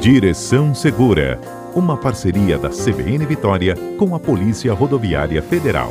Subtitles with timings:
[0.00, 1.38] Direção Segura,
[1.76, 5.90] uma parceria da CBN Vitória com a Polícia Rodoviária Federal.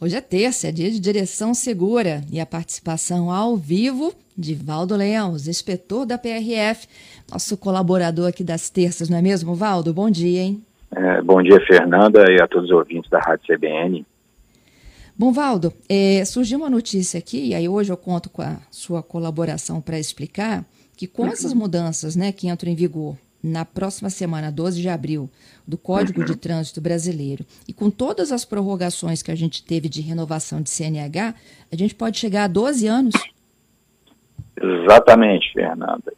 [0.00, 4.94] Hoje é terça, é dia de Direção Segura e a participação ao vivo de Valdo
[4.94, 6.86] Leãos, inspetor da PRF,
[7.28, 9.92] nosso colaborador aqui das terças, não é mesmo, Valdo?
[9.92, 10.62] Bom dia, hein?
[10.94, 14.06] É, bom dia, Fernanda, e a todos os ouvintes da Rádio CBN.
[15.16, 19.00] Bom, Valdo, é, surgiu uma notícia aqui, e aí hoje eu conto com a sua
[19.00, 20.64] colaboração para explicar
[20.96, 21.58] que com essas uhum.
[21.58, 25.30] mudanças né, que entram em vigor na próxima semana, 12 de abril,
[25.68, 26.26] do Código uhum.
[26.26, 30.70] de Trânsito Brasileiro, e com todas as prorrogações que a gente teve de renovação de
[30.70, 31.34] CNH,
[31.70, 33.14] a gente pode chegar a 12 anos?
[34.60, 36.12] Exatamente, Fernanda.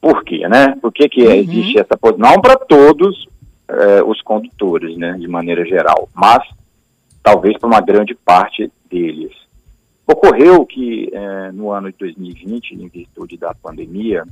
[0.00, 0.76] Por quê, né?
[0.80, 1.32] Por que, que uhum.
[1.32, 2.30] existe essa posição?
[2.30, 3.26] Não para todos
[3.68, 6.42] eh, os condutores, né, de maneira geral, mas
[7.22, 9.32] talvez para uma grande parte deles.
[10.06, 14.24] Ocorreu que eh, no ano de 2020, em virtude da pandemia,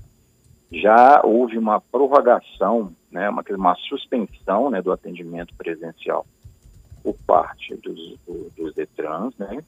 [0.73, 6.27] já houve uma prorrogação, né, uma, uma suspensão né, do atendimento presencial
[7.03, 8.19] por parte dos,
[8.57, 9.63] dos Detrans, né,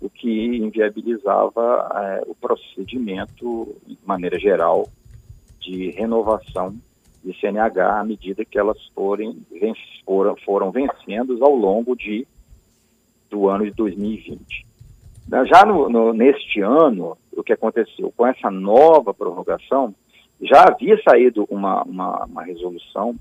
[0.00, 4.86] o que inviabilizava eh, o procedimento, de maneira geral,
[5.60, 6.76] de renovação
[7.24, 9.44] de CNH à medida que elas forem,
[10.44, 12.26] foram vencendo ao longo de
[13.30, 14.66] do ano de 2020.
[15.46, 18.12] Já no, no, neste ano, o que aconteceu?
[18.16, 19.94] Com essa nova prorrogação,
[20.40, 23.14] já havia saído uma, uma, uma resolução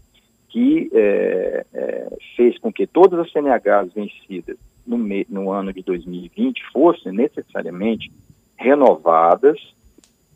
[0.50, 5.84] que é, é, fez com que todas as CNHs vencidas no, me, no ano de
[5.84, 8.12] 2020 fossem necessariamente
[8.56, 9.60] renovadas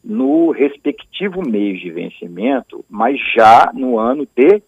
[0.03, 4.61] no respectivo mês de vencimento, mas já no ano de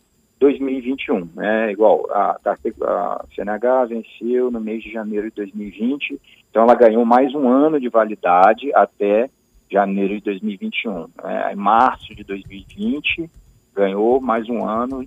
[0.43, 1.29] 2021.
[1.35, 1.71] Né?
[1.71, 6.19] Igual, a, a CNH venceu no mês de janeiro de 2020,
[6.49, 9.29] então ela ganhou mais um ano de validade até
[9.71, 11.07] janeiro de 2021.
[11.23, 11.53] Né?
[11.53, 13.29] Em março de 2020,
[13.73, 15.05] ganhou mais um ano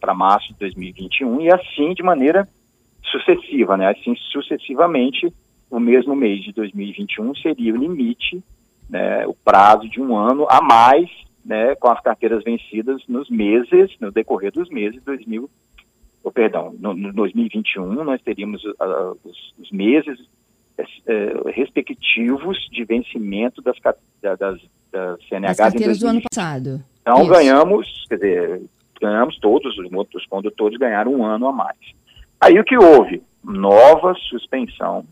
[0.00, 2.46] para março de 2021, e assim de maneira
[3.02, 3.88] sucessiva, né?
[3.88, 5.32] assim sucessivamente,
[5.70, 8.42] o mesmo mês de 2021 seria o limite,
[8.88, 11.08] né, o prazo de um ano a mais
[11.44, 15.50] né, com as carteiras vencidas nos meses, no decorrer dos meses de 2000,
[16.22, 23.60] oh, perdão, no, no 2021 nós teríamos uh, os, os, meses uh, respectivos de vencimento
[23.60, 23.76] das,
[24.22, 24.38] das,
[24.90, 26.82] das CNHs carteiras do ano passado.
[27.02, 27.30] Então Isso.
[27.30, 28.62] ganhamos, quer dizer,
[29.00, 31.78] ganhamos todos, os, os condutores ganharam um ano a mais.
[32.40, 33.22] Aí o que houve?
[33.42, 35.04] Nova suspensão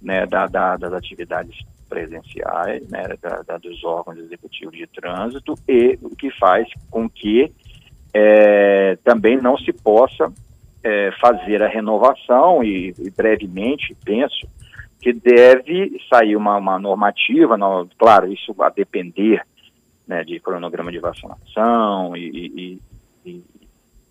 [0.00, 1.58] né, da, da, das atividades
[1.88, 7.52] presenciais, né, da, da, dos órgãos executivos de trânsito, e o que faz com que
[8.12, 10.32] é, também não se possa
[10.82, 14.46] é, fazer a renovação, e, e, brevemente penso
[15.00, 19.42] que deve sair uma, uma normativa, não, claro, isso a depender
[20.06, 22.78] né, de cronograma de vacinação e,
[23.24, 23.44] e, e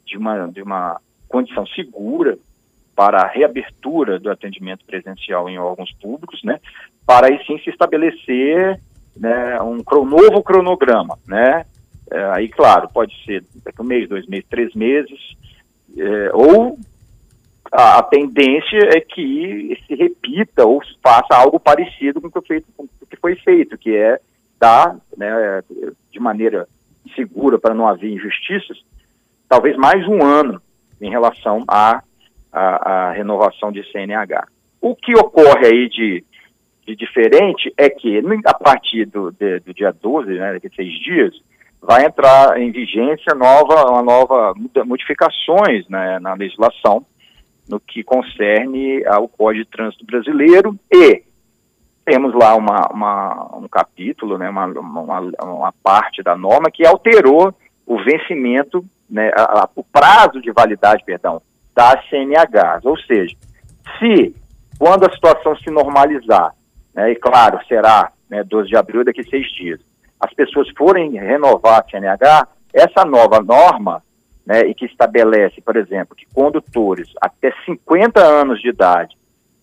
[0.05, 2.38] de, uma, de uma condição segura
[2.95, 6.59] para a reabertura do atendimento presencial em órgãos públicos, né,
[7.05, 8.79] para aí sim se estabelecer
[9.15, 11.65] né, um novo cronograma, né,
[12.11, 15.19] é, aí claro, pode ser daqui um mês, dois meses, três meses,
[15.97, 16.77] é, ou
[17.71, 22.67] a, a, tendência é que se repita ou faça algo parecido com o que, feito,
[22.77, 24.19] com o que foi feito, que é
[24.59, 25.61] dar, né,
[26.11, 26.67] de maneira
[27.15, 28.77] segura para não haver injustiças,
[29.49, 30.61] talvez mais um ano
[31.01, 32.01] em relação a
[32.53, 34.47] a, a renovação de CNH.
[34.80, 36.24] O que ocorre aí de,
[36.86, 40.94] de diferente é que, a partir do, de, do dia 12, né, daqui a seis
[41.00, 41.34] dias,
[41.81, 44.53] vai entrar em vigência nova, uma nova
[44.86, 47.06] modificações né, na legislação
[47.68, 51.24] no que concerne ao Código de Trânsito Brasileiro e
[52.06, 57.53] temos lá uma, uma um capítulo, né, uma, uma, uma, parte da norma que alterou
[57.85, 61.41] o vencimento, né, a, a, o prazo de validade, perdão,
[61.75, 62.85] das CNHs.
[62.85, 63.35] Ou seja,
[64.00, 64.35] se
[64.78, 66.53] quando a situação se normalizar,
[66.94, 69.79] né, e claro, será né, 12 de abril, daqui a seis dias,
[70.20, 74.03] as pessoas forem renovar a CNH, essa nova norma,
[74.46, 79.16] né, e que estabelece, por exemplo, que condutores até 50 anos de idade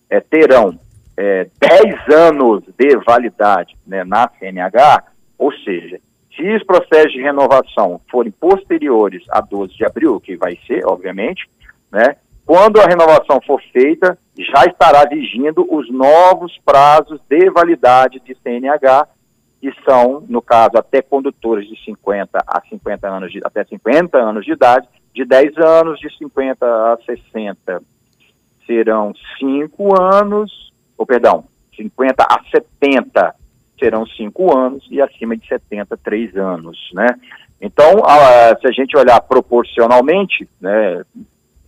[0.09, 0.77] é, terão
[1.17, 5.03] é, 10 anos de validade né, na CNH,
[5.37, 5.99] ou seja,
[6.35, 11.49] se os processos de renovação forem posteriores a 12 de abril, que vai ser, obviamente,
[11.91, 12.15] né?
[12.45, 19.07] Quando a renovação for feita, já estará vigindo os novos prazos de validade de CNH,
[19.59, 24.43] que são, no caso, até condutores de 50 a 50 anos de, até 50 anos
[24.43, 27.81] de idade, de 10 anos, de 50 a 60
[28.65, 31.43] serão 5 anos, ou perdão,
[31.75, 33.35] 50 a 70
[33.81, 37.07] serão cinco anos e acima de 70, três anos, né?
[37.59, 38.03] Então,
[38.59, 41.03] se a gente olhar proporcionalmente, né,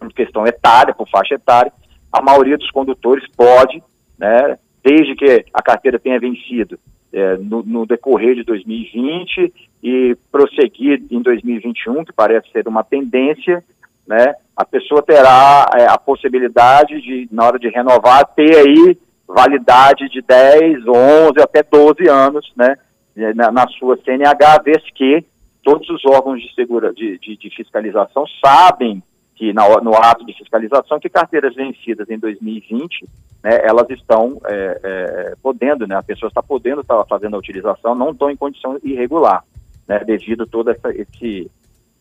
[0.06, 1.72] em questão etária, por faixa etária,
[2.12, 3.82] a maioria dos condutores pode,
[4.18, 6.78] né, desde que a carteira tenha vencido
[7.12, 13.64] é, no, no, decorrer de 2020 e prosseguir em 2021, que parece ser uma tendência,
[14.08, 18.98] né, a pessoa terá é, a possibilidade de, na hora de renovar, ter aí
[19.28, 22.76] validade de 10, 11, até 12 anos, né,
[23.36, 25.26] na, na sua CNH, vez que
[25.64, 29.02] todos os órgãos de, segura, de, de, de fiscalização sabem
[29.36, 33.08] que na, no ato de fiscalização que carteiras vencidas em 2020,
[33.44, 37.96] né, elas estão é, é, podendo, né, a pessoa está podendo estar fazendo a utilização,
[37.96, 39.44] não estão em condição irregular,
[39.88, 41.50] né, devido toda essa, esse,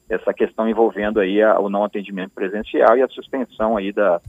[0.08, 4.20] essa questão envolvendo aí a, o não atendimento presencial e a suspensão aí da,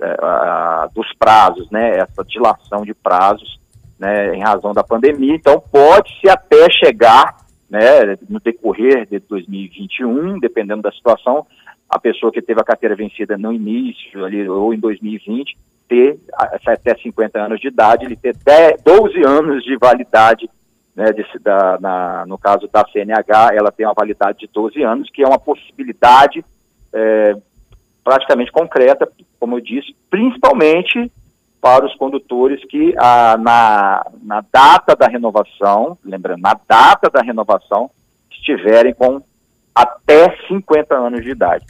[0.00, 3.60] é, a, dos prazos, né, essa dilação de prazos,
[3.98, 5.34] né, em razão da pandemia.
[5.34, 7.36] Então pode-se até chegar,
[7.68, 11.46] né, no decorrer de 2021, dependendo da situação,
[11.88, 15.56] a pessoa que teve a carteira vencida no início ali, ou em 2020
[15.88, 16.18] ter
[16.66, 20.50] até 50 anos de idade, ele ter 10, 12 anos de validade,
[20.94, 25.08] né, de, da, na, no caso da CNH, ela tem uma validade de 12 anos,
[25.10, 26.44] que é uma possibilidade
[26.92, 27.36] é,
[28.02, 29.08] praticamente concreta,
[29.38, 31.10] como eu disse, principalmente
[31.60, 37.90] para os condutores que a, na, na data da renovação, lembrando, na data da renovação,
[38.30, 39.22] estiverem com
[39.74, 41.66] até 50 anos de idade.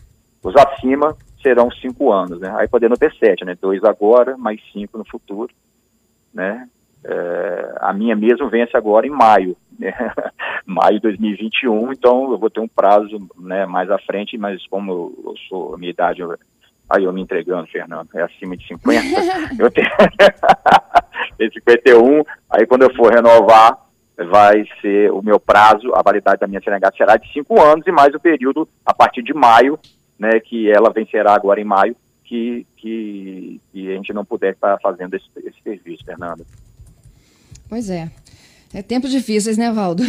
[0.47, 2.55] Os acima serão cinco anos, né?
[2.57, 3.57] Aí podendo ter sete, né?
[3.61, 5.53] Dois agora, mais cinco no futuro,
[6.33, 6.69] né?
[7.05, 9.93] É, a minha mesmo vence agora em maio, né?
[10.65, 14.93] maio de 2021, então eu vou ter um prazo né, mais à frente, mas como
[14.93, 16.33] eu, eu sou, a minha idade, eu,
[16.89, 19.05] aí eu me entregando, Fernando, é acima de 50,
[19.59, 19.89] eu tenho
[21.53, 23.79] 51, aí quando eu for renovar,
[24.31, 27.91] vai ser o meu prazo, a validade da minha CNH será de cinco anos e
[27.91, 29.77] mais o período a partir de maio
[30.19, 34.79] né, que ela vencerá agora em maio, que, que, que a gente não puder estar
[34.81, 36.45] fazendo esse, esse serviço, Fernanda.
[37.69, 38.11] Pois é.
[38.75, 40.03] É tempos difíceis, né, Valdo?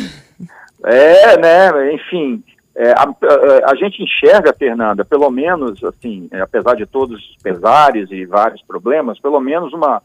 [0.83, 2.43] É, né, enfim,
[2.75, 7.37] é, a, a, a, gente enxerga, Fernanda, pelo menos, assim, é, apesar de todos os
[7.41, 9.99] pesares e vários problemas, pelo menos uma,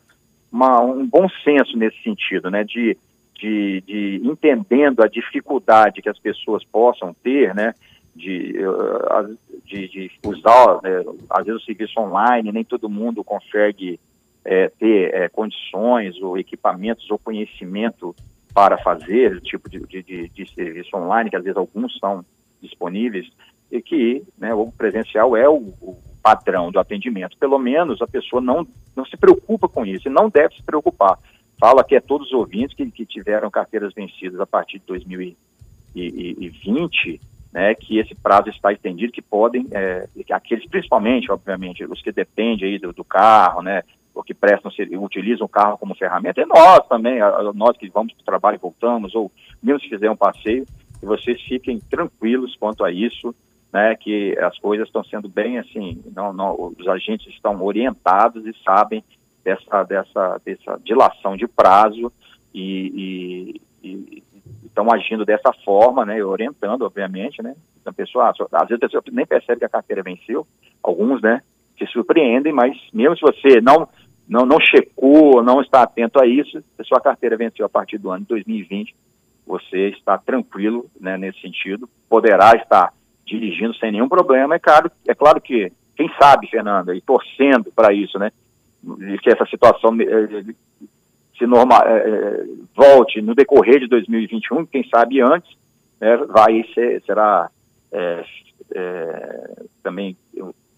[0.50, 2.96] uma, um bom senso nesse sentido, né, de,
[3.38, 7.74] de, de entendendo a dificuldade que as pessoas possam ter, né,
[8.14, 8.54] de,
[9.64, 13.98] de, de usar, né, às vezes o serviço online, nem todo mundo consegue
[14.44, 18.14] é, ter é, condições ou equipamentos ou conhecimento
[18.52, 22.24] para fazer esse tipo de, de, de, serviço online, que às vezes alguns são
[22.60, 23.30] disponíveis,
[23.70, 27.36] e que né, o presencial é o, o, padrão do atendimento.
[27.36, 31.18] Pelo menos a pessoa não, não se preocupa com isso, e não deve se preocupar.
[31.58, 37.20] Fala que é todos os ouvintes que, que tiveram carteiras vencidas a partir de 2020,
[37.52, 42.68] né, que esse prazo está estendido, que podem, é, aqueles principalmente, obviamente, os que dependem
[42.68, 43.82] aí do, do carro, né,
[44.14, 44.70] ou que prestam,
[45.00, 47.18] utilizam o carro como ferramenta, e nós também,
[47.54, 49.30] nós que vamos para o trabalho e voltamos, ou
[49.62, 50.66] mesmo se fizer um passeio,
[50.98, 53.34] que vocês fiquem tranquilos quanto a isso,
[53.72, 58.54] né, que as coisas estão sendo bem assim, não, não, os agentes estão orientados e
[58.62, 59.02] sabem
[59.42, 62.12] dessa, dessa, dessa dilação de prazo
[62.54, 63.60] e,
[64.72, 69.26] estão agindo dessa forma, né, orientando, obviamente, né, a pessoa, às vezes a pessoa nem
[69.26, 70.46] percebe que a carteira venceu,
[70.82, 71.40] alguns, né,
[71.78, 73.86] se surpreendem, mas mesmo se você não,
[74.26, 77.98] não, não checou, não está atento a isso, se a sua carteira venceu a partir
[77.98, 78.94] do ano de 2020,
[79.46, 82.92] você está tranquilo, né, nesse sentido, poderá estar
[83.26, 87.92] dirigindo sem nenhum problema, é claro, é claro que, quem sabe, Fernanda, e torcendo para
[87.92, 88.32] isso, né,
[89.22, 90.54] que essa situação eh,
[91.36, 95.56] se norma, é, é, volte no decorrer de 2021, quem sabe antes,
[96.00, 97.50] né, vai ser, será
[97.90, 98.24] é,
[98.74, 99.50] é,
[99.82, 100.16] também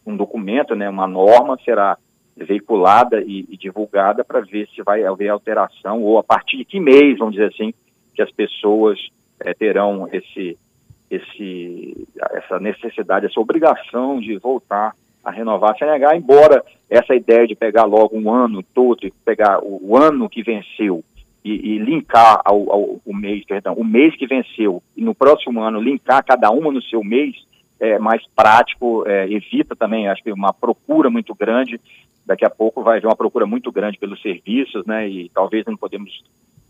[0.06, 1.96] um documento, né, uma norma será
[2.36, 6.80] veiculada e, e divulgada para ver se vai haver alteração ou a partir de que
[6.80, 7.72] mês, vamos dizer assim,
[8.14, 8.98] que as pessoas
[9.40, 10.58] é, terão esse,
[11.10, 14.94] esse, essa necessidade, essa obrigação de voltar
[15.24, 19.80] a renovar a CNH, embora essa ideia de pegar logo um ano todo, pegar o,
[19.82, 21.02] o ano que venceu
[21.44, 25.62] e, e linkar ao, ao, o mês, perdão, o mês que venceu e no próximo
[25.62, 27.34] ano linkar cada uma no seu mês,
[27.80, 31.80] é mais prático, é, evita também, acho que uma procura muito grande,
[32.24, 35.76] daqui a pouco vai haver uma procura muito grande pelos serviços, né, e talvez não
[35.76, 36.22] podemos,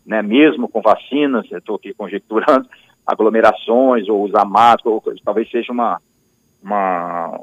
[0.05, 2.67] né, mesmo com vacinas, estou aqui conjecturando,
[3.05, 6.01] aglomerações ou usar máscara, ou, talvez seja uma,
[6.61, 7.39] uma,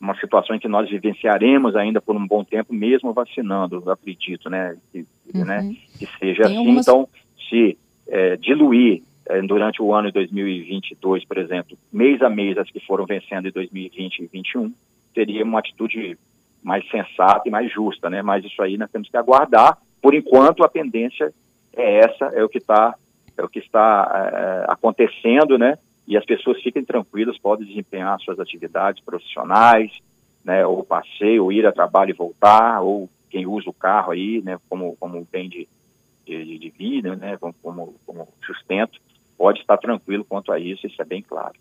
[0.00, 4.76] uma situação em que nós vivenciaremos ainda por um bom tempo, mesmo vacinando, acredito, né,
[4.90, 5.04] que,
[5.34, 5.44] uhum.
[5.44, 6.56] né, que seja Tem assim.
[6.56, 6.88] Algumas...
[6.88, 7.08] Então,
[7.48, 7.76] se
[8.08, 12.80] é, diluir é, durante o ano de 2022, por exemplo, mês a mês as que
[12.80, 14.72] foram vencendo em 2020 e 2021,
[15.14, 16.16] seria uma atitude
[16.62, 18.22] mais sensata e mais justa, né?
[18.22, 19.78] Mas isso aí nós temos que aguardar.
[20.00, 21.32] Por enquanto, a tendência
[21.74, 22.94] é essa, é o que está
[23.36, 24.10] é o que está
[24.68, 25.78] é, acontecendo, né?
[26.10, 29.96] E as pessoas fiquem tranquilas, podem desempenhar suas atividades profissionais,
[30.44, 30.66] né?
[30.66, 34.58] Ou passeio, ou ir a trabalho e voltar, ou quem usa o carro aí, né?
[34.68, 35.68] Como como bem de,
[36.26, 37.36] de, de vida, né?
[37.36, 39.00] Como, como, sustento,
[39.38, 41.54] pode estar tranquilo quanto a isso, isso é bem claro.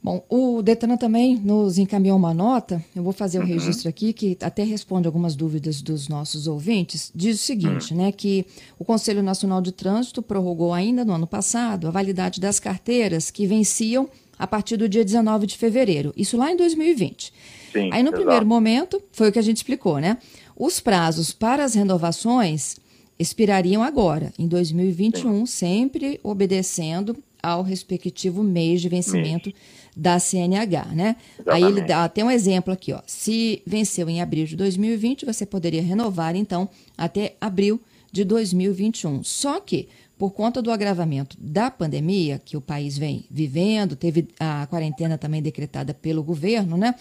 [0.00, 3.48] Bom, o Detran também nos encaminhou uma nota, eu vou fazer o uhum.
[3.48, 7.10] registro aqui, que até responde algumas dúvidas dos nossos ouvintes.
[7.12, 7.98] Diz o seguinte, uhum.
[7.98, 8.46] né, que
[8.78, 13.46] o Conselho Nacional de Trânsito prorrogou ainda no ano passado a validade das carteiras que
[13.46, 17.32] venciam a partir do dia 19 de fevereiro, isso lá em 2020.
[17.72, 18.16] Sim, Aí no exato.
[18.22, 20.16] primeiro momento, foi o que a gente explicou, né?
[20.56, 22.76] Os prazos para as renovações
[23.18, 25.46] expirariam agora, em 2021, Sim.
[25.46, 27.16] sempre obedecendo
[27.48, 29.60] ao respectivo mês de vencimento mês.
[29.96, 31.16] da CNH, né?
[31.38, 31.64] Exatamente.
[31.64, 33.00] Aí ele dá até um exemplo aqui, ó.
[33.06, 37.80] Se venceu em abril de 2020, você poderia renovar então até abril
[38.12, 39.22] de 2021.
[39.22, 39.88] Só que
[40.18, 45.40] por conta do agravamento da pandemia que o país vem vivendo, teve a quarentena também
[45.40, 46.94] decretada pelo governo, né?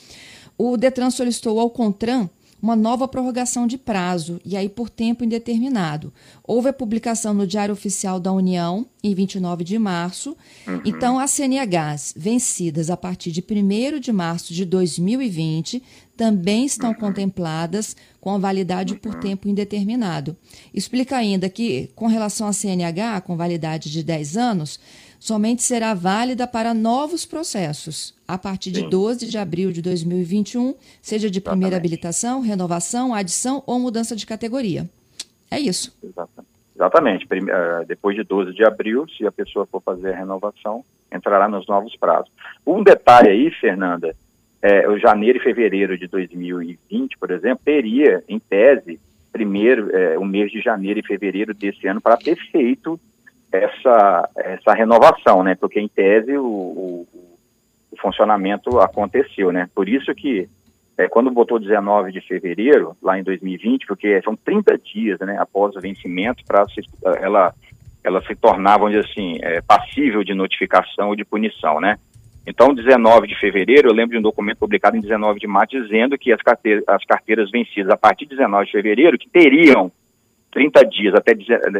[0.56, 2.30] O Detran solicitou ao Contran
[2.62, 6.12] uma nova prorrogação de prazo, e aí por tempo indeterminado.
[6.44, 10.36] Houve a publicação no Diário Oficial da União, em 29 de março.
[10.68, 10.82] Uhum.
[10.84, 15.82] Então, as CNHs vencidas a partir de 1 de março de 2020
[16.16, 16.96] também estão uhum.
[16.96, 19.20] contempladas com a validade por uhum.
[19.20, 20.36] tempo indeterminado.
[20.74, 24.80] Explica ainda que, com relação à CNH, com validade de 10 anos,
[25.20, 28.90] somente será válida para novos processos, a partir de Sim.
[28.90, 31.94] 12 de abril de 2021, seja de primeira Exatamente.
[31.94, 34.90] habilitação, renovação, adição ou mudança de categoria.
[35.50, 35.98] É isso.
[36.76, 37.28] Exatamente.
[37.32, 41.66] Eh, depois de 12 de abril, se a pessoa for fazer a renovação, entrará nos
[41.68, 42.32] novos prazos.
[42.66, 44.16] Um detalhe aí, Fernanda,
[44.62, 49.00] é, o janeiro e fevereiro de 2020, por exemplo, teria, em tese,
[49.32, 53.00] primeiro, é, o mês de janeiro e fevereiro desse ano para ter feito
[53.52, 55.56] essa, essa renovação, né?
[55.56, 57.08] Porque em tese o, o,
[57.92, 59.70] o funcionamento aconteceu, né?
[59.74, 60.50] Por isso que
[60.98, 65.76] é, quando botou 19 de fevereiro, lá em 2020, porque são 30 dias, né, após
[65.76, 66.66] o vencimento, para
[67.22, 67.54] ela
[68.04, 71.98] ela se tornar, vamos dizer assim, é, passível de notificação ou de punição, né?
[72.46, 76.18] Então, 19 de fevereiro, eu lembro de um documento publicado em 19 de março dizendo
[76.18, 79.92] que as carteiras, as carteiras vencidas a partir de 19 de fevereiro, que teriam
[80.52, 81.34] 30 dias até,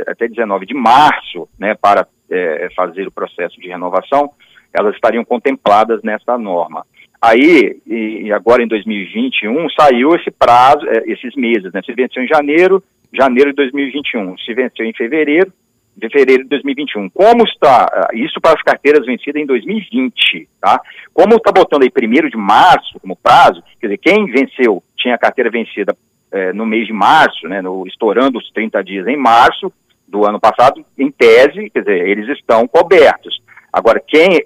[0.08, 4.32] até 19 de março, né, para é, fazer o processo de renovação,
[4.74, 6.86] elas estariam contempladas nessa norma.
[7.22, 11.82] Aí, e agora em 2021, saiu esse prazo, é, esses meses, né?
[11.84, 14.38] Se venceu em janeiro, janeiro de 2021.
[14.38, 15.52] Se venceu em fevereiro,
[16.00, 17.10] fevereiro de 2021.
[17.10, 20.80] Como está, ah, isso para as carteiras vencidas em 2020, tá?
[21.12, 25.20] Como está botando aí primeiro de março como prazo, quer dizer, quem venceu, tinha a
[25.20, 25.98] carteira vencida
[26.32, 29.72] é, no mês de março, né, no, estourando os 30 dias em março
[30.08, 33.42] do ano passado, em tese, quer dizer, eles estão cobertos.
[33.72, 34.42] Agora, quem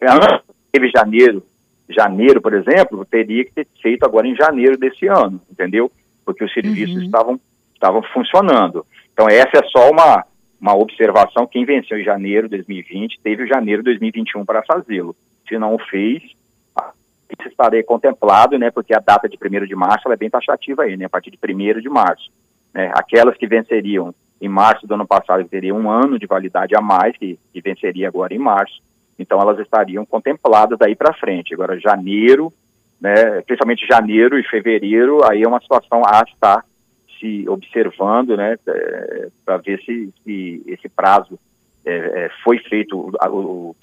[0.71, 1.43] teve janeiro,
[1.89, 5.91] janeiro, por exemplo, teria que ter feito agora em janeiro desse ano, entendeu?
[6.25, 7.03] Porque os serviços uhum.
[7.03, 7.39] estavam,
[7.73, 8.85] estavam funcionando.
[9.13, 10.25] Então, essa é só uma,
[10.59, 11.47] uma observação.
[11.47, 15.15] Quem venceu em janeiro de 2020 teve o janeiro de 2021 para fazê-lo.
[15.47, 16.23] Se não o fez,
[17.45, 21.05] estaria contemplado, né, porque a data de 1 de março é bem taxativa aí, né,
[21.05, 22.31] a partir de 1 de março.
[22.73, 26.75] Né, aquelas que venceriam em março do ano passado, que teriam um ano de validade
[26.75, 28.81] a mais, que, que venceria agora em março,
[29.19, 31.53] então elas estariam contempladas daí para frente.
[31.53, 32.51] Agora, janeiro,
[33.00, 36.65] né, principalmente janeiro e fevereiro, aí é uma situação a estar
[37.19, 41.38] se observando, né, é, para ver se, se, esse prazo
[41.85, 43.75] é, é, foi feito, o,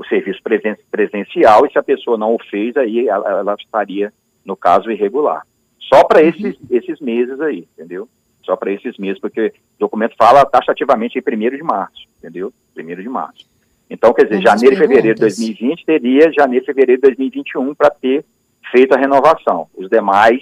[0.00, 4.12] o, serviço presen presencial e se a pessoa não o fez, aí ela, ela estaria,
[4.44, 5.42] no caso, irregular.
[5.78, 6.28] Só para uhum.
[6.28, 8.08] esses, esses meses aí, entendeu?
[8.42, 12.52] Só para esses meses, porque o documento fala taxativamente em 1 de março, entendeu?
[12.76, 13.46] 1 de março.
[13.88, 17.74] Então, quer dizer, Muitas janeiro e fevereiro de 2020 teria janeiro e fevereiro de 2021
[17.74, 18.24] para ter
[18.70, 19.68] feito a renovação.
[19.74, 20.40] Os demais,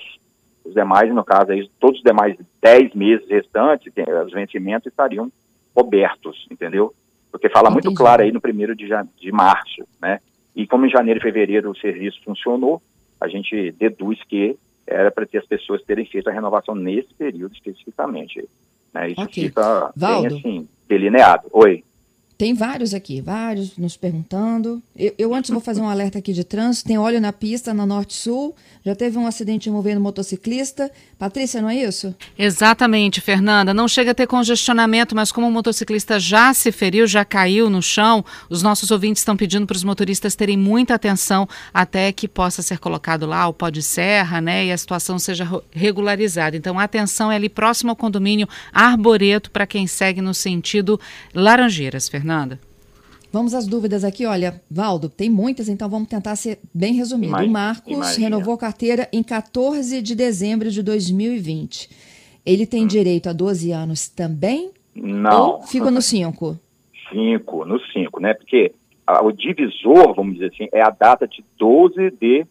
[0.64, 3.90] os demais, no caso aí, todos os demais 10 meses restantes,
[4.24, 5.32] os vencimentos estariam
[5.74, 6.92] cobertos, entendeu?
[7.38, 10.20] Porque fala muito claro aí no primeiro de, de março, né?
[10.54, 12.82] E como em janeiro e fevereiro o serviço funcionou,
[13.20, 17.54] a gente deduz que era para ter as pessoas terem feito a renovação nesse período
[17.54, 18.44] especificamente.
[18.92, 19.10] Né?
[19.10, 19.44] Isso okay.
[19.44, 20.28] fica Valdo.
[20.28, 21.46] bem assim, delineado.
[21.52, 21.84] Oi.
[22.38, 24.80] Tem vários aqui, vários nos perguntando.
[24.96, 26.86] Eu, eu, antes vou fazer um alerta aqui de trânsito.
[26.86, 28.54] Tem óleo na pista na Norte-Sul.
[28.86, 30.88] Já teve um acidente envolvendo motociclista.
[31.18, 32.14] Patrícia, não é isso?
[32.38, 33.74] Exatamente, Fernanda.
[33.74, 37.82] Não chega a ter congestionamento, mas como o motociclista já se feriu, já caiu no
[37.82, 42.62] chão, os nossos ouvintes estão pedindo para os motoristas terem muita atenção até que possa
[42.62, 44.66] ser colocado lá o pó de serra, né?
[44.66, 46.56] E a situação seja regularizada.
[46.56, 51.00] Então, atenção é ali próximo ao condomínio Arboreto para quem segue no sentido
[51.34, 52.27] Laranjeiras, Fernanda.
[52.28, 52.60] Fernanda.
[53.32, 54.26] Vamos às dúvidas aqui.
[54.26, 57.32] Olha, Valdo, tem muitas, então vamos tentar ser bem resumido.
[57.32, 58.28] Imagina, o Marcos imagina.
[58.28, 61.88] renovou a carteira em 14 de dezembro de 2020.
[62.44, 62.86] Ele tem hum.
[62.86, 64.70] direito a 12 anos também?
[64.94, 65.52] Não.
[65.52, 66.58] Ou fica no 5?
[67.10, 68.34] 5, no 5, né?
[68.34, 68.72] Porque
[69.06, 72.46] a, o divisor, vamos dizer assim, é a data de 12 de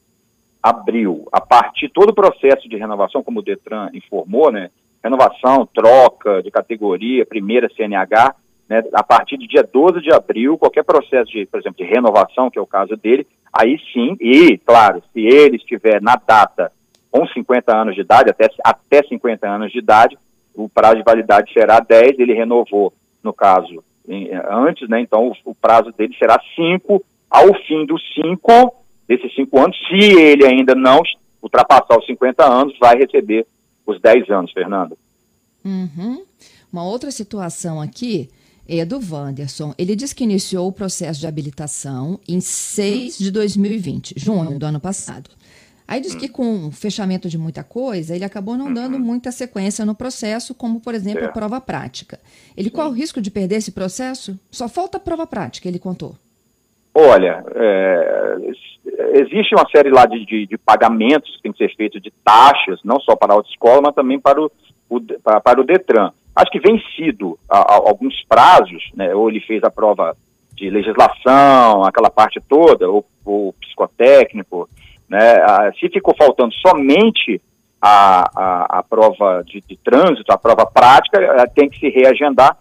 [0.61, 1.27] abril.
[1.31, 4.69] A partir todo o processo de renovação, como o Detran informou, né?
[5.03, 8.35] Renovação, troca de categoria, primeira CNH,
[8.69, 12.49] né, a partir do dia 12 de abril, qualquer processo de, por exemplo, de renovação,
[12.49, 16.71] que é o caso dele, aí sim, e, claro, se ele estiver na data
[17.09, 20.17] com 50 anos de idade, até, até 50 anos de idade,
[20.53, 22.93] o prazo de validade será 10, ele renovou,
[23.23, 28.01] no caso, em, antes, né, então o, o, prazo dele será 5, ao fim dos
[28.15, 28.73] 5,
[29.07, 31.01] desses 5 anos, se ele ainda não
[31.41, 33.45] ultrapassar os 50 anos, vai receber
[33.85, 34.97] os 10 anos, Fernando.
[35.63, 36.23] Uhum.
[36.71, 38.29] Uma outra situação aqui
[38.67, 39.73] é do Wanderson.
[39.77, 44.79] Ele diz que iniciou o processo de habilitação em 6 de 2020, junho do ano
[44.79, 45.29] passado.
[45.87, 49.85] Aí diz que com o fechamento de muita coisa, ele acabou não dando muita sequência
[49.85, 52.19] no processo, como, por exemplo, a prova prática.
[52.57, 54.37] Ele qual o risco de perder esse processo?
[54.51, 56.15] Só falta a prova prática, ele contou.
[56.93, 58.37] Olha, é,
[59.13, 62.79] existe uma série lá de, de, de, pagamentos que tem que ser feitos de taxas,
[62.83, 64.51] não só para a autoescola, mas também para o,
[64.89, 66.11] o para, para o DETRAN.
[66.37, 70.15] Acho que vencido a, a, alguns prazos, né, ou ele fez a prova
[70.53, 74.69] de legislação, aquela parte toda, ou, ou psicotécnico,
[75.09, 77.41] né, a, se ficou faltando somente
[77.81, 82.55] a, a, prova de, de, trânsito, a prova prática, eh, tem que se reagendar.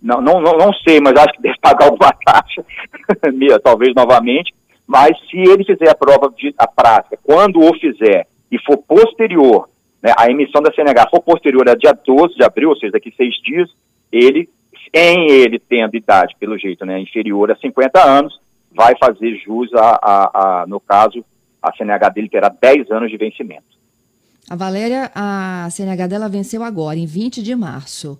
[0.00, 2.64] Não, não, não, não sei, mas acho que deve pagar alguma taxa,
[3.62, 4.54] talvez novamente.
[4.86, 9.68] Mas se ele fizer a prova de a prática, quando o fizer e for posterior
[10.06, 13.12] né, a emissão da CNH for posterior a dia 12 de abril, ou seja, daqui
[13.16, 13.68] seis dias,
[14.12, 14.48] ele,
[14.94, 18.38] em ele tendo idade, pelo jeito, né, inferior a 50 anos,
[18.72, 21.24] vai fazer jus a, a, a no caso,
[21.60, 23.64] a CNH dele terá 10 anos de vencimento.
[24.48, 28.16] A Valéria, a CNH dela venceu agora, em 20 de março.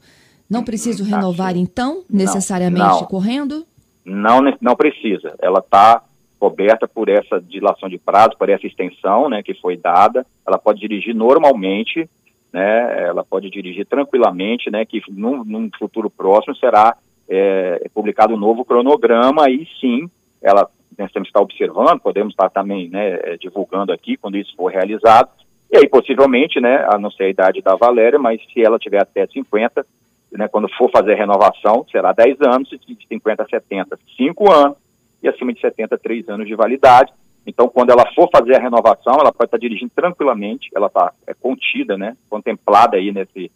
[0.51, 3.07] Não preciso hum, renovar, então, necessariamente não, não.
[3.07, 3.65] correndo?
[4.05, 5.37] Não, não precisa.
[5.41, 6.03] Ela está
[6.39, 10.27] coberta por essa dilação de prazo, por essa extensão né, que foi dada.
[10.47, 12.09] Ela pode dirigir normalmente,
[12.53, 16.97] né, ela pode dirigir tranquilamente, né, que num, num futuro próximo será
[17.29, 20.09] é, publicado um novo cronograma e sim,
[20.43, 20.69] ela
[20.99, 24.73] nós temos que estar observando, podemos estar também né, é, divulgando aqui quando isso for
[24.73, 25.29] realizado.
[25.71, 29.03] E aí, possivelmente, né, a não ser a idade da Valéria, mas se ela tiver
[29.03, 29.85] até 50,
[30.33, 34.77] né, quando for fazer renovação, será 10 anos, de 50 a 70, 5 anos,
[35.23, 37.13] e acima de 70, 3 anos de validade.
[37.47, 41.35] Então, quando ela for fazer a renovação, ela pode estar dirigindo tranquilamente, ela está é,
[41.35, 43.51] contida, né, contemplada aí nesse,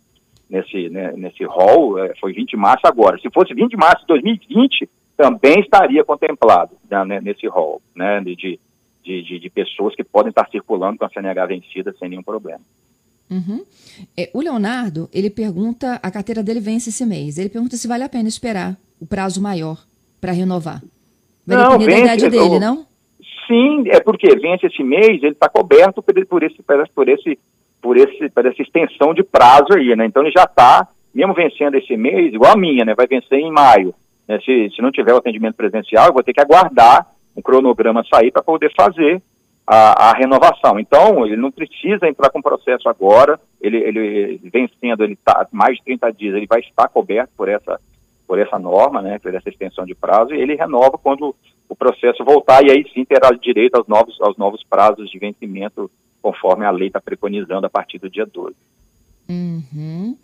[0.49, 3.18] nesse, né, nesse rol, é, foi 20 de março agora.
[3.18, 8.35] Se fosse 20 de março de 2020, também estaria contemplado né, nesse rol né, de,
[8.37, 8.59] de,
[9.03, 12.61] de, de, pessoas que podem estar circulando com a CNH vencida sem nenhum problema.
[13.31, 13.64] Uhum.
[14.16, 18.03] É, o Leonardo, ele pergunta, a carteira dele vence esse mês, ele pergunta se vale
[18.03, 19.79] a pena esperar o prazo maior
[20.20, 20.83] para renovar.
[21.54, 22.86] Vai não, depender vence, da idade dele, não?
[23.46, 27.38] Sim, é porque vence esse mês, ele está coberto por, por, esse, por, esse,
[27.82, 30.06] por, esse, por essa extensão de prazo aí, né?
[30.06, 32.94] Então ele já está, mesmo vencendo esse mês, igual a minha, né?
[32.94, 33.94] Vai vencer em maio.
[34.28, 34.38] Né?
[34.44, 38.30] Se, se não tiver o atendimento presencial, eu vou ter que aguardar um cronograma sair
[38.30, 39.20] para poder fazer
[39.66, 40.78] a, a, renovação.
[40.78, 45.84] Então, ele não precisa entrar com processo agora, ele, ele vencendo, ele tá mais de
[45.84, 47.80] 30 dias, ele vai estar coberto por essa
[48.30, 51.34] por essa norma, né, por essa extensão de prazo, e ele renova quando
[51.68, 55.90] o processo voltar, e aí sim terá direito aos novos, aos novos prazos de vencimento,
[56.22, 58.54] conforme a lei está preconizando a partir do dia 12.
[59.28, 60.16] Uhum.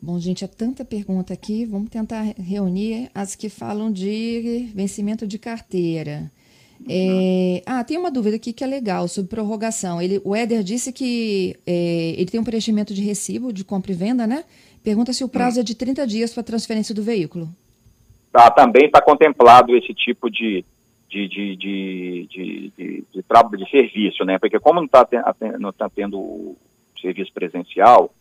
[0.00, 5.36] Bom, gente, é tanta pergunta aqui, vamos tentar reunir as que falam de vencimento de
[5.36, 6.30] carteira.
[6.88, 10.00] É, ah, tem uma dúvida aqui que é legal sobre prorrogação.
[10.00, 13.94] Ele, o Éder disse que é, ele tem um preenchimento de recibo de compra e
[13.94, 14.44] venda, né?
[14.82, 17.48] Pergunta se o prazo é de 30 dias para transferência do veículo.
[18.32, 20.64] Tá, também está contemplado esse tipo de,
[21.08, 24.38] de, de, de, de, de, serviço, né?
[24.38, 25.06] Porque como não está
[25.58, 26.56] não tá tendo
[27.00, 28.12] serviço presencial,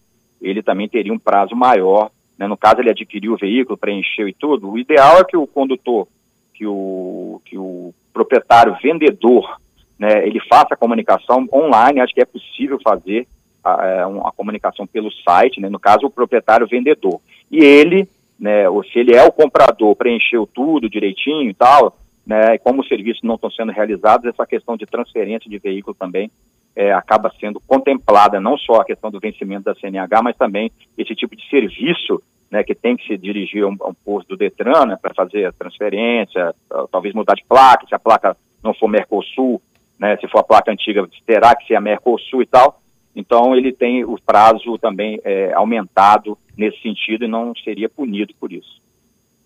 [0.42, 4.34] ele também teria um prazo maior né, no caso ele adquiriu o veículo, preencheu e
[4.34, 6.08] tudo, o ideal é que o condutor,
[6.54, 9.60] que o, que o proprietário vendedor,
[10.00, 13.28] né, ele faça a comunicação online, acho que é possível fazer
[13.64, 17.20] a, é, a, comunicação pelo site, né, no caso o proprietário vendedor.
[17.52, 18.08] E ele,
[18.40, 22.82] né, ou se ele é o comprador, preencheu tudo direitinho e tal, né, e como
[22.82, 26.30] os serviços não estão sendo realizados, essa questão de transferência de veículo também
[26.76, 31.14] é, acaba sendo contemplada, não só a questão do vencimento da CNH, mas também esse
[31.16, 34.38] tipo de serviço né, que tem que se dirigir a um, a um posto do
[34.38, 36.56] Detran né, para fazer a transferência,
[36.92, 39.62] talvez mudar de placa, se a placa não for Mercosul,
[40.00, 42.82] né, se for a placa antiga, terá que ser a Mercosul e tal.
[43.16, 48.52] Então, ele tem o prazo também é, aumentado nesse sentido e não seria punido por
[48.52, 48.80] isso.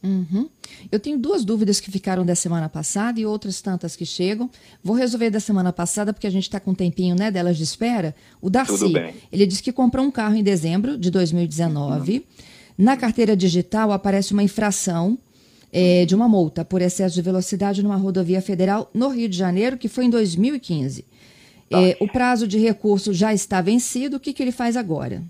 [0.04, 0.49] Uhum.
[0.91, 4.49] Eu tenho duas dúvidas que ficaram da semana passada e outras tantas que chegam.
[4.84, 7.63] Vou resolver da semana passada, porque a gente está com um tempinho né, delas de
[7.63, 8.13] espera.
[8.41, 8.93] O Darcy,
[9.32, 12.17] ele disse que comprou um carro em dezembro de 2019.
[12.17, 12.23] Uhum.
[12.78, 15.17] Na carteira digital aparece uma infração
[15.71, 19.78] é, de uma multa por excesso de velocidade numa rodovia federal no Rio de Janeiro,
[19.78, 21.06] que foi em 2015.
[21.69, 21.82] Tá.
[21.82, 24.17] É, o prazo de recurso já está vencido.
[24.17, 25.21] O que, que ele faz agora?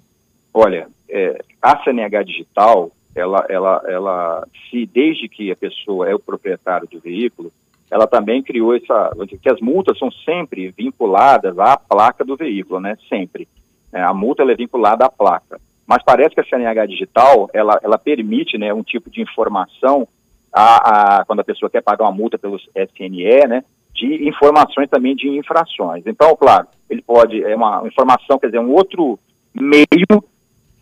[0.54, 6.20] Olha, é, a CNH digital ela, ela, ela, se desde que a pessoa é o
[6.20, 7.52] proprietário do veículo,
[7.92, 12.98] ela também criou essa, que as multas são sempre vinculadas à placa do veículo, né?
[13.08, 13.48] Sempre.
[13.92, 15.62] É, a multa é vinculada à placa.
[15.86, 20.08] Mas parece que a CNH digital, ela, ela permite, né, um tipo de informação
[20.52, 25.16] a, a, quando a pessoa quer pagar uma multa pelo SNE, né, de informações também
[25.16, 26.04] de infrações.
[26.06, 29.20] Então, claro, ele pode, é uma informação, quer dizer, um outro
[29.54, 30.24] meio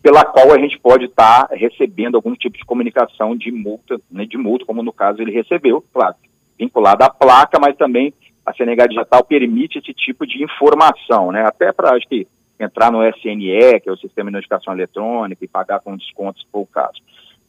[0.02, 4.24] pela qual a gente pode estar tá recebendo algum tipo de comunicação de multa, né,
[4.24, 6.16] de multa, como no caso ele recebeu, claro,
[6.58, 8.12] vinculado à placa, mas também
[8.44, 12.26] a CNH digital permite esse tipo de informação, né, até para, acho que,
[12.58, 16.48] entrar no SNE, que é o Sistema de Notificação Eletrônica, e pagar com descontos, se
[16.50, 17.00] for o caso.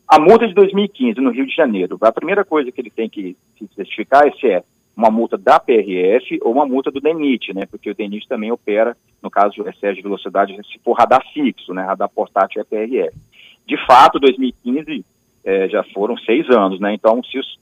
[0.08, 3.36] A multa de 2015 no Rio de Janeiro, a primeira coisa que ele tem que
[3.58, 4.64] se certificar é se é
[4.96, 7.66] uma multa da PRF ou uma multa do DENIT, né?
[7.66, 11.84] Porque o DENIT também opera, no caso, excesso de velocidade, se for radar fixo, né?
[11.84, 13.18] Radar portátil é PRF.
[13.66, 15.04] De fato, 2015
[15.44, 16.94] é, já foram seis anos, né?
[16.94, 17.60] Então, se os,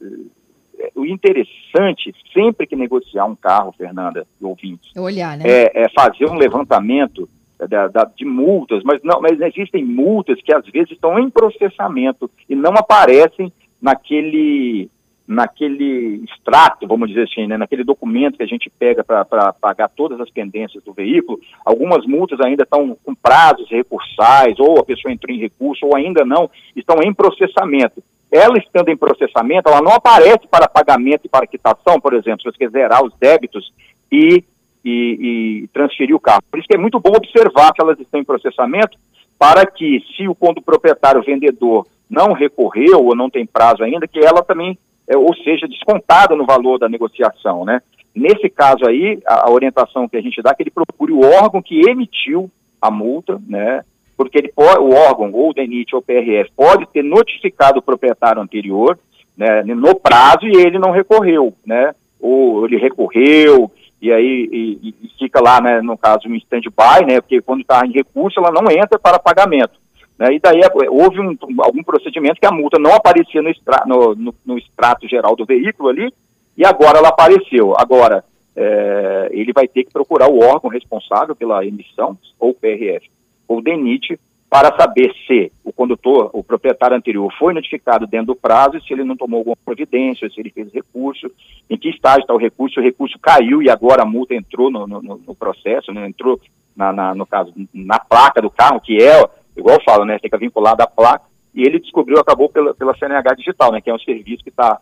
[0.80, 5.44] é, o interessante, sempre que negociar um carro, Fernanda, e ouvinte, é olhar, né?
[5.48, 7.30] é, é fazer um levantamento
[7.68, 12.30] da, da, de multas, mas não, mas existem multas que às vezes estão em processamento
[12.50, 14.90] e não aparecem naquele
[15.28, 20.20] naquele extrato, vamos dizer assim, né, naquele documento que a gente pega para pagar todas
[20.20, 25.34] as pendências do veículo, algumas multas ainda estão com prazos recursais, ou a pessoa entrou
[25.34, 28.04] em recurso, ou ainda não, estão em processamento.
[28.32, 32.52] Ela estando em processamento, ela não aparece para pagamento e para quitação, por exemplo, se
[32.52, 33.72] você quiser zerar os débitos
[34.12, 34.44] e,
[34.84, 36.42] e, e transferir o carro.
[36.50, 38.98] Por isso que é muito bom observar se elas estão em processamento,
[39.38, 44.08] para que, se o, o proprietário, o vendedor, não recorreu ou não tem prazo ainda,
[44.08, 47.82] que ela também é, ou seja, descontada no valor da negociação, né?
[48.14, 51.22] Nesse caso aí, a, a, orientação que a gente dá é que ele procure o
[51.22, 53.84] órgão que emitiu a multa, né?
[54.18, 57.82] Porque ele pode, o órgão, ou o DENIT ou o PRF, pode ter notificado o
[57.82, 59.00] proprietário anterior,
[59.36, 61.96] né, no prazo e ele não recorreu, né?
[62.20, 67.22] Ou ele recorreu e aí e, e fica lá, né, no caso, um stand-by, né?
[67.22, 69.81] Porque quando está em recurso, ela não entra para pagamento.
[70.22, 70.36] Né?
[70.36, 74.14] E daí é, houve um, algum procedimento que a multa não aparecia no, extra, no,
[74.14, 76.14] no, no, extrato geral do veículo ali,
[76.56, 77.74] e agora ela apareceu.
[77.76, 78.24] Agora,
[78.56, 83.10] é, ele vai ter que procurar o órgão responsável pela emissão, ou PRF,
[83.48, 88.80] ou DENIT, para saber se o condutor, o proprietário anterior, foi notificado dentro do prazo
[88.82, 91.32] se ele não tomou alguma providência, se ele fez recurso,
[91.68, 94.86] em que estágio está o recurso, o recurso caiu e agora a multa entrou no,
[94.86, 96.40] no, no processo, né, entrou,
[96.76, 100.38] na, na, no caso, na placa do carro, que é igual eu falo, né, fica
[100.38, 104.00] vinculado à placa, e ele descobriu, acabou pela, pela CNH Digital, né, que é um
[104.00, 104.80] serviço que está,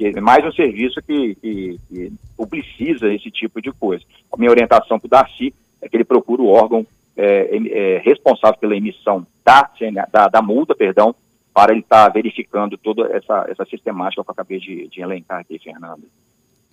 [0.00, 4.04] é mais um serviço que, que, que, publiciza esse tipo de coisa.
[4.32, 8.58] A minha orientação para o Darcy é que ele procure o órgão é, é, responsável
[8.58, 9.70] pela emissão da,
[10.10, 11.14] da, da multa, perdão,
[11.52, 15.40] para ele estar tá verificando toda essa, essa sistemática que eu acabei de, de elencar
[15.40, 16.04] aqui, Fernando.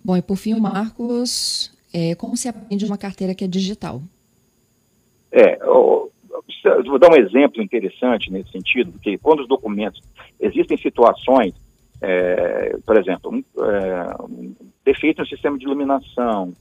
[0.02, 4.00] Bom, e por fim, o Marcos, é, como se aprende uma carteira que é digital?
[5.30, 5.58] É,
[6.84, 10.00] vou dar um exemplo interessante nesse sentido, porque quando os documentos,
[10.38, 11.54] existem situações,
[12.00, 16.52] é, por exemplo, um, é, um, defeito no sistema de iluminação,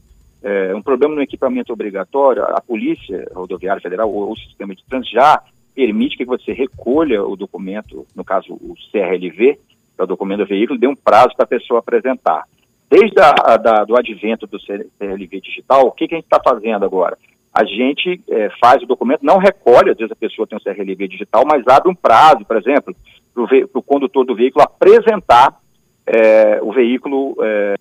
[0.43, 5.13] é, um problema no equipamento obrigatório, a Polícia Rodoviária Federal ou o sistema de trânsito
[5.13, 5.41] já
[5.75, 10.45] permite que você recolha o documento, no caso o CRLV, que é o documento do
[10.45, 12.43] veículo, dê um prazo para a pessoa apresentar.
[12.89, 17.17] Desde da, do advento do CRLV digital, o que, que a gente está fazendo agora?
[17.53, 21.07] A gente é, faz o documento, não recolhe, às vezes a pessoa tem um CRLV
[21.07, 22.95] digital, mas abre um prazo, por exemplo,
[23.33, 25.57] para o condutor do veículo apresentar
[26.05, 27.75] é, o veículo é,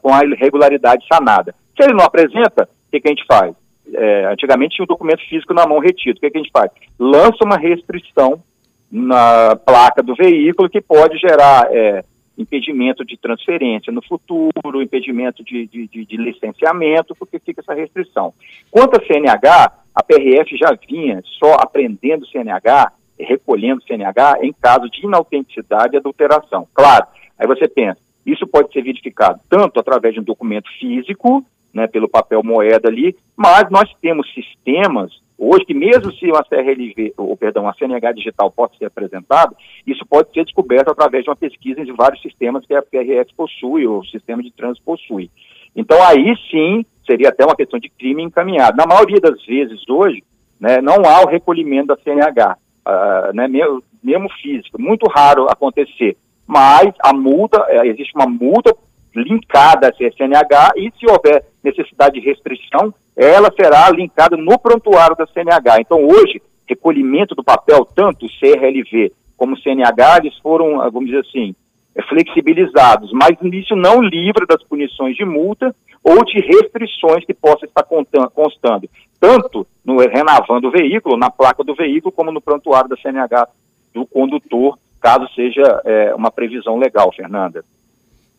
[0.00, 1.54] com a irregularidade sanada.
[1.76, 3.54] Se ele não apresenta, o que, que a gente faz?
[3.94, 6.18] É, antigamente tinha um documento físico na mão retido.
[6.18, 6.70] O que, que a gente faz?
[6.98, 8.42] Lança uma restrição
[8.90, 12.04] na placa do veículo que pode gerar é,
[12.36, 18.32] impedimento de transferência no futuro, impedimento de, de, de, de, licenciamento, porque fica essa restrição.
[18.70, 25.06] Quanto à CNH, a PRF já vinha só aprendendo CNH, recolhendo CNH em caso de
[25.06, 26.66] inautenticidade e adulteração.
[26.74, 27.06] Claro,
[27.38, 32.08] aí você pensa, isso pode ser verificado tanto através de um documento físico, né, pelo
[32.08, 37.64] papel moeda ali, mas nós temos sistemas hoje que mesmo se uma CRLV, ou perdão,
[37.64, 39.54] uma CNH digital possa ser apresentada,
[39.86, 43.86] isso pode ser descoberto através de uma pesquisa de vários sistemas que a PRF possui,
[43.86, 45.30] ou o sistema de trânsito possui.
[45.74, 48.76] Então aí sim seria até uma questão de crime encaminhado.
[48.76, 50.22] Na maioria das vezes hoje,
[50.60, 56.16] né, não há o recolhimento da CNH, uh, né, mesmo, mesmo físico, muito raro acontecer.
[56.46, 58.74] Mas a multa, é, existe uma multa
[59.14, 65.26] linkada à CNH e se houver necessidade de restrição, ela será linkada no prontuário da
[65.26, 65.80] CNH.
[65.80, 71.54] Então, hoje, recolhimento do papel, tanto CRLV como CNH, eles foram, ah, vamos dizer assim,
[71.94, 77.68] é, flexibilizados, mas isso não livra das punições de multa ou de restrições que possam
[77.68, 78.88] estar constando,
[79.20, 83.48] tanto no renavando o veículo, na placa do veículo, como no prontuário da CNH
[83.94, 87.64] do condutor, caso seja é, uma previsão legal, Fernanda.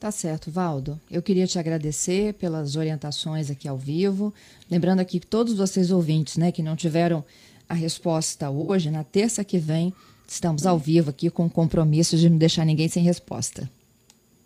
[0.03, 0.99] Tá certo, Valdo.
[1.09, 4.33] Eu queria te agradecer pelas orientações aqui ao vivo.
[4.69, 7.23] Lembrando aqui que todos vocês ouvintes, né, que não tiveram
[7.69, 9.93] a resposta hoje, na terça que vem,
[10.27, 13.69] estamos ao vivo aqui com o compromisso de não deixar ninguém sem resposta.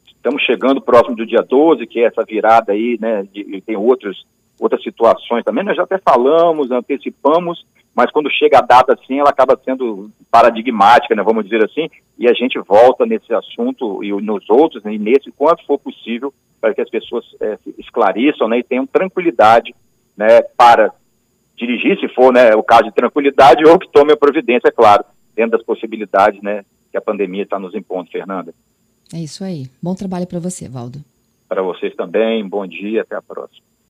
[0.05, 4.27] Estamos chegando próximo do dia 12, que é essa virada aí, né, de, tem outros,
[4.59, 5.63] outras situações também.
[5.63, 7.65] Nós já até falamos, antecipamos,
[7.97, 12.29] mas quando chega a data assim, ela acaba sendo paradigmática, né, vamos dizer assim, e
[12.29, 16.31] a gente volta nesse assunto e nos outros, né, e nesse, quanto for possível,
[16.61, 19.73] para que as pessoas é, esclareçam né, e tenham tranquilidade
[20.15, 20.93] né, para
[21.57, 25.03] dirigir, se for né, o caso de tranquilidade, ou que tome a providência, é claro,
[25.35, 28.53] dentro das possibilidades né, que a pandemia está nos impondo, Fernanda.
[29.11, 29.65] É isso aí.
[29.81, 30.99] Bom trabalho para você, Valdo.
[31.49, 33.65] Para vocês também, bom dia, até a próxima.